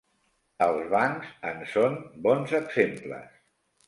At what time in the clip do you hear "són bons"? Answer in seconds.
1.73-2.55